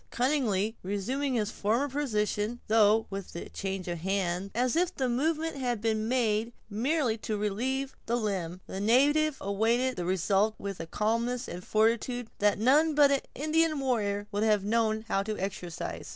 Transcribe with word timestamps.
Cunningly 0.09 0.75
resuming 0.81 1.35
his 1.35 1.51
former 1.51 1.87
position, 1.87 2.59
though 2.65 3.05
with 3.11 3.35
a 3.35 3.49
change 3.49 3.87
of 3.87 3.99
hands, 3.99 4.49
as 4.55 4.75
if 4.75 4.95
the 4.95 5.07
movement 5.07 5.57
had 5.57 5.79
been 5.79 6.07
made 6.07 6.53
merely 6.71 7.19
to 7.19 7.37
relieve 7.37 7.95
the 8.07 8.15
limb, 8.15 8.61
the 8.65 8.79
native 8.79 9.37
awaited 9.39 9.97
the 9.97 10.05
result 10.05 10.55
with 10.57 10.79
a 10.79 10.87
calmness 10.87 11.47
and 11.47 11.63
fortitude 11.63 12.29
that 12.39 12.57
none 12.57 12.95
but 12.95 13.11
an 13.11 13.21
Indian 13.35 13.79
warrior 13.79 14.25
would 14.31 14.41
have 14.41 14.63
known 14.63 15.05
how 15.07 15.21
to 15.21 15.37
exercise. 15.37 16.09